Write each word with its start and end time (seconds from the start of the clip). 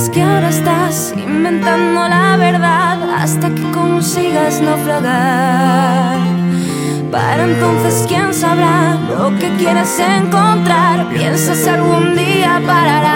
Sabes 0.00 0.08
que 0.10 0.22
ahora 0.22 0.48
estás 0.48 1.12
inventando 1.16 2.08
la 2.08 2.36
verdad 2.38 3.10
hasta 3.16 3.50
que 3.54 3.70
consigas 3.72 4.62
naufragar. 4.62 6.16
Para 7.10 7.44
entonces, 7.44 8.06
¿quién 8.08 8.32
sabrá 8.32 8.94
lo 8.94 9.36
que 9.38 9.54
quieres 9.56 9.98
encontrar? 9.98 11.08
Piensas 11.10 11.66
algún 11.66 12.16
día 12.16 12.62
pararás. 12.66 13.10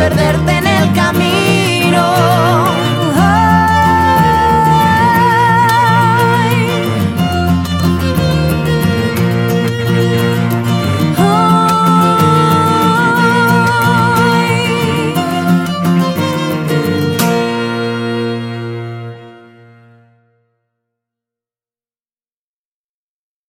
perderte. 0.00 0.59